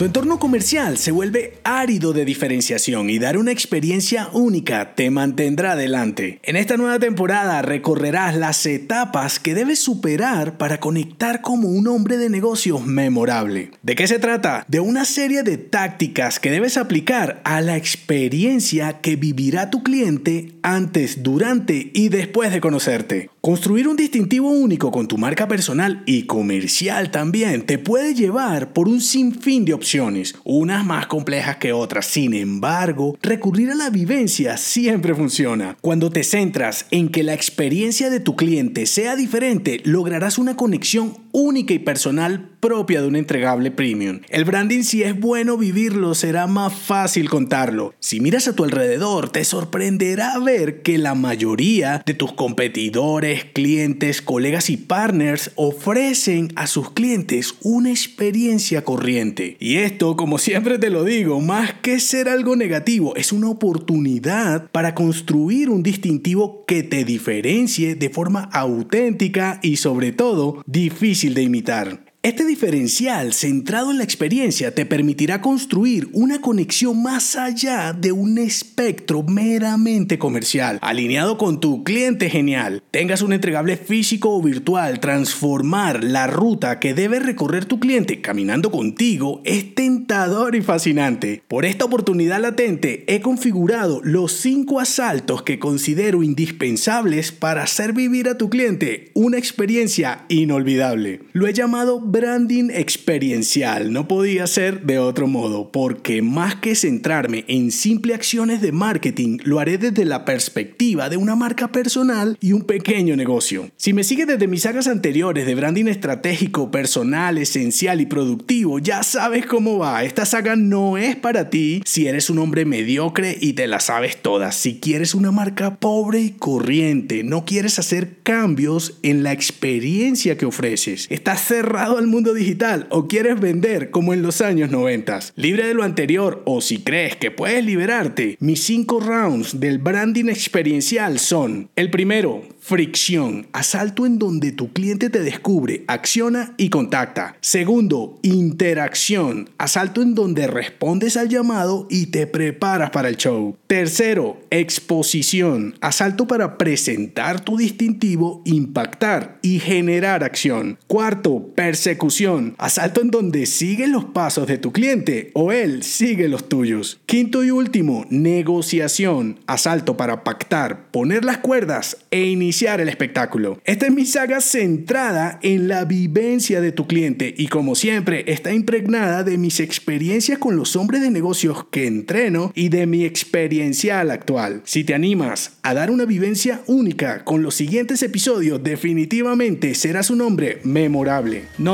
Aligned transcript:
Tu 0.00 0.06
entorno 0.06 0.38
comercial 0.38 0.96
se 0.96 1.10
vuelve 1.10 1.58
árido 1.62 2.14
de 2.14 2.24
diferenciación 2.24 3.10
y 3.10 3.18
dar 3.18 3.36
una 3.36 3.52
experiencia 3.52 4.30
única 4.32 4.94
te 4.94 5.10
mantendrá 5.10 5.72
adelante. 5.72 6.40
En 6.42 6.56
esta 6.56 6.78
nueva 6.78 6.98
temporada 6.98 7.60
recorrerás 7.60 8.34
las 8.34 8.64
etapas 8.64 9.38
que 9.38 9.52
debes 9.52 9.78
superar 9.78 10.56
para 10.56 10.80
conectar 10.80 11.42
como 11.42 11.68
un 11.68 11.86
hombre 11.86 12.16
de 12.16 12.30
negocios 12.30 12.86
memorable. 12.86 13.72
¿De 13.82 13.94
qué 13.94 14.08
se 14.08 14.18
trata? 14.18 14.64
De 14.68 14.80
una 14.80 15.04
serie 15.04 15.42
de 15.42 15.58
tácticas 15.58 16.40
que 16.40 16.50
debes 16.50 16.78
aplicar 16.78 17.42
a 17.44 17.60
la 17.60 17.76
experiencia 17.76 19.02
que 19.02 19.16
vivirá 19.16 19.68
tu 19.68 19.82
cliente 19.82 20.54
antes, 20.62 21.22
durante 21.22 21.90
y 21.92 22.08
después 22.08 22.52
de 22.52 22.62
conocerte. 22.62 23.28
Construir 23.50 23.88
un 23.88 23.96
distintivo 23.96 24.48
único 24.48 24.92
con 24.92 25.08
tu 25.08 25.18
marca 25.18 25.48
personal 25.48 26.04
y 26.06 26.22
comercial 26.22 27.10
también 27.10 27.62
te 27.62 27.78
puede 27.80 28.14
llevar 28.14 28.72
por 28.72 28.86
un 28.86 29.00
sinfín 29.00 29.64
de 29.64 29.74
opciones, 29.74 30.36
unas 30.44 30.86
más 30.86 31.08
complejas 31.08 31.56
que 31.56 31.72
otras. 31.72 32.06
Sin 32.06 32.32
embargo, 32.32 33.18
recurrir 33.20 33.72
a 33.72 33.74
la 33.74 33.90
vivencia 33.90 34.56
siempre 34.56 35.16
funciona. 35.16 35.76
Cuando 35.80 36.10
te 36.10 36.22
centras 36.22 36.86
en 36.92 37.08
que 37.08 37.24
la 37.24 37.34
experiencia 37.34 38.08
de 38.08 38.20
tu 38.20 38.36
cliente 38.36 38.86
sea 38.86 39.16
diferente, 39.16 39.80
lograrás 39.82 40.38
una 40.38 40.54
conexión 40.54 41.18
única 41.32 41.74
y 41.74 41.78
personal 41.78 42.50
propia 42.60 43.00
de 43.00 43.08
un 43.08 43.16
entregable 43.16 43.70
premium. 43.70 44.20
El 44.28 44.44
branding 44.44 44.82
si 44.82 45.02
es 45.02 45.18
bueno 45.18 45.56
vivirlo 45.56 46.14
será 46.14 46.46
más 46.46 46.74
fácil 46.74 47.30
contarlo. 47.30 47.94
Si 48.00 48.20
miras 48.20 48.48
a 48.48 48.54
tu 48.54 48.64
alrededor 48.64 49.30
te 49.30 49.44
sorprenderá 49.44 50.38
ver 50.38 50.82
que 50.82 50.98
la 50.98 51.14
mayoría 51.14 52.02
de 52.04 52.14
tus 52.14 52.32
competidores, 52.32 53.44
clientes, 53.46 54.20
colegas 54.20 54.70
y 54.70 54.76
partners 54.76 55.52
ofrecen 55.54 56.52
a 56.56 56.66
sus 56.66 56.90
clientes 56.90 57.54
una 57.62 57.90
experiencia 57.90 58.84
corriente. 58.84 59.56
Y 59.58 59.76
esto, 59.76 60.16
como 60.16 60.38
siempre 60.38 60.78
te 60.78 60.90
lo 60.90 61.04
digo, 61.04 61.40
más 61.40 61.72
que 61.74 62.00
ser 62.00 62.28
algo 62.28 62.56
negativo, 62.56 63.16
es 63.16 63.32
una 63.32 63.48
oportunidad 63.48 64.70
para 64.70 64.94
construir 64.94 65.70
un 65.70 65.82
distintivo 65.82 66.64
que 66.66 66.82
te 66.82 67.04
diferencie 67.04 67.94
de 67.94 68.10
forma 68.10 68.48
auténtica 68.52 69.60
y 69.62 69.76
sobre 69.76 70.12
todo 70.12 70.62
difícil 70.66 71.19
de 71.28 71.42
imitar. 71.42 72.09
Este 72.22 72.44
diferencial 72.44 73.32
centrado 73.32 73.90
en 73.90 73.96
la 73.96 74.04
experiencia 74.04 74.74
te 74.74 74.84
permitirá 74.84 75.40
construir 75.40 76.10
una 76.12 76.42
conexión 76.42 77.02
más 77.02 77.34
allá 77.34 77.94
de 77.94 78.12
un 78.12 78.36
espectro 78.36 79.22
meramente 79.22 80.18
comercial, 80.18 80.78
alineado 80.82 81.38
con 81.38 81.60
tu 81.60 81.82
cliente 81.82 82.28
genial. 82.28 82.82
Tengas 82.90 83.22
un 83.22 83.32
entregable 83.32 83.78
físico 83.78 84.36
o 84.36 84.42
virtual, 84.42 85.00
transformar 85.00 86.04
la 86.04 86.26
ruta 86.26 86.78
que 86.78 86.92
debe 86.92 87.20
recorrer 87.20 87.64
tu 87.64 87.80
cliente 87.80 88.20
caminando 88.20 88.70
contigo 88.70 89.40
es 89.46 89.74
tentador 89.74 90.54
y 90.56 90.60
fascinante. 90.60 91.42
Por 91.48 91.64
esta 91.64 91.86
oportunidad 91.86 92.42
latente 92.42 93.04
he 93.06 93.22
configurado 93.22 94.02
los 94.04 94.32
5 94.32 94.78
asaltos 94.78 95.42
que 95.42 95.58
considero 95.58 96.22
indispensables 96.22 97.32
para 97.32 97.62
hacer 97.62 97.94
vivir 97.94 98.28
a 98.28 98.36
tu 98.36 98.50
cliente 98.50 99.10
una 99.14 99.38
experiencia 99.38 100.26
inolvidable. 100.28 101.22
Lo 101.32 101.46
he 101.46 101.54
llamado 101.54 102.09
branding 102.10 102.70
experiencial. 102.70 103.92
No 103.92 104.08
podía 104.08 104.46
ser 104.46 104.82
de 104.82 104.98
otro 104.98 105.26
modo, 105.26 105.70
porque 105.70 106.22
más 106.22 106.56
que 106.56 106.74
centrarme 106.74 107.44
en 107.48 107.70
simple 107.70 108.14
acciones 108.14 108.60
de 108.60 108.72
marketing, 108.72 109.38
lo 109.44 109.60
haré 109.60 109.78
desde 109.78 110.04
la 110.04 110.24
perspectiva 110.24 111.08
de 111.08 111.16
una 111.16 111.36
marca 111.36 111.72
personal 111.72 112.36
y 112.40 112.52
un 112.52 112.62
pequeño 112.62 113.16
negocio. 113.16 113.70
Si 113.76 113.92
me 113.92 114.04
sigues 114.04 114.26
desde 114.26 114.48
mis 114.48 114.62
sagas 114.62 114.88
anteriores 114.88 115.46
de 115.46 115.54
branding 115.54 115.86
estratégico, 115.86 116.70
personal, 116.70 117.38
esencial 117.38 118.00
y 118.00 118.06
productivo, 118.06 118.78
ya 118.78 119.02
sabes 119.02 119.46
cómo 119.46 119.78
va. 119.78 120.02
Esta 120.04 120.24
saga 120.24 120.56
no 120.56 120.98
es 120.98 121.14
para 121.16 121.50
ti 121.50 121.82
si 121.84 122.08
eres 122.08 122.30
un 122.30 122.38
hombre 122.38 122.64
mediocre 122.64 123.36
y 123.40 123.52
te 123.52 123.66
la 123.66 123.80
sabes 123.80 124.20
todas. 124.20 124.56
Si 124.56 124.80
quieres 124.80 125.14
una 125.14 125.30
marca 125.30 125.76
pobre 125.76 126.20
y 126.20 126.30
corriente, 126.30 127.22
no 127.22 127.44
quieres 127.44 127.78
hacer 127.78 128.18
cambios 128.22 128.98
en 129.02 129.22
la 129.22 129.32
experiencia 129.32 130.36
que 130.36 130.46
ofreces. 130.46 131.06
Estás 131.10 131.42
cerrado 131.42 131.99
al 132.00 132.06
mundo 132.06 132.32
digital 132.32 132.86
o 132.90 133.06
quieres 133.06 133.38
vender 133.38 133.90
como 133.90 134.14
en 134.14 134.22
los 134.22 134.40
años 134.40 134.70
90. 134.70 135.20
Libre 135.36 135.66
de 135.66 135.74
lo 135.74 135.82
anterior 135.82 136.42
o 136.46 136.60
si 136.60 136.78
crees 136.78 137.14
que 137.16 137.30
puedes 137.30 137.64
liberarte, 137.64 138.36
mis 138.40 138.62
5 138.64 139.00
rounds 139.00 139.60
del 139.60 139.78
branding 139.78 140.28
experiencial 140.28 141.18
son 141.18 141.68
el 141.76 141.90
primero, 141.90 142.42
fricción, 142.60 143.48
asalto 143.52 144.06
en 144.06 144.18
donde 144.18 144.52
tu 144.52 144.72
cliente 144.72 145.10
te 145.10 145.20
descubre, 145.20 145.84
acciona 145.88 146.54
y 146.56 146.70
contacta. 146.70 147.36
Segundo, 147.40 148.18
interacción, 148.22 149.50
asalto 149.58 150.02
en 150.02 150.14
donde 150.14 150.46
respondes 150.46 151.16
al 151.16 151.28
llamado 151.28 151.86
y 151.90 152.06
te 152.06 152.26
preparas 152.26 152.90
para 152.90 153.08
el 153.08 153.16
show. 153.16 153.56
Tercero, 153.66 154.40
exposición, 154.50 155.74
asalto 155.80 156.26
para 156.26 156.58
presentar 156.58 157.40
tu 157.40 157.56
distintivo, 157.56 158.42
impactar 158.44 159.38
y 159.42 159.58
generar 159.58 160.24
acción. 160.24 160.78
Cuarto, 160.86 161.52
persecución, 161.90 162.54
asalto 162.58 163.00
en 163.00 163.10
donde 163.10 163.46
sigues 163.46 163.88
los 163.88 164.04
pasos 164.04 164.46
de 164.46 164.58
tu 164.58 164.70
cliente 164.70 165.32
o 165.34 165.50
él 165.50 165.82
sigue 165.82 166.28
los 166.28 166.48
tuyos. 166.48 167.00
Quinto 167.04 167.42
y 167.42 167.50
último, 167.50 168.06
negociación, 168.10 169.40
asalto 169.48 169.96
para 169.96 170.22
pactar, 170.22 170.90
poner 170.92 171.24
las 171.24 171.38
cuerdas 171.38 171.96
e 172.12 172.26
iniciar 172.26 172.80
el 172.80 172.88
espectáculo. 172.88 173.60
Esta 173.64 173.86
es 173.86 173.92
mi 173.92 174.06
saga 174.06 174.40
centrada 174.40 175.40
en 175.42 175.66
la 175.66 175.84
vivencia 175.84 176.60
de 176.60 176.70
tu 176.70 176.86
cliente 176.86 177.34
y 177.36 177.48
como 177.48 177.74
siempre 177.74 178.24
está 178.28 178.52
impregnada 178.52 179.24
de 179.24 179.36
mis 179.36 179.58
experiencias 179.58 180.38
con 180.38 180.54
los 180.54 180.76
hombres 180.76 181.02
de 181.02 181.10
negocios 181.10 181.66
que 181.72 181.88
entreno 181.88 182.52
y 182.54 182.68
de 182.68 182.86
mi 182.86 183.04
experiencial 183.04 184.12
actual. 184.12 184.62
Si 184.64 184.84
te 184.84 184.94
animas 184.94 185.58
a 185.62 185.74
dar 185.74 185.90
una 185.90 186.04
vivencia 186.04 186.60
única 186.68 187.24
con 187.24 187.42
los 187.42 187.56
siguientes 187.56 188.00
episodios, 188.04 188.62
definitivamente 188.62 189.74
serás 189.74 190.10
un 190.10 190.20
hombre 190.20 190.60
memorable. 190.62 191.46